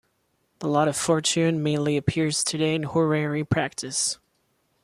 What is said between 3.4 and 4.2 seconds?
practice.